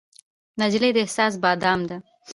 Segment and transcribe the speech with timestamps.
[0.59, 1.97] نجلۍ د احساس بادام ده.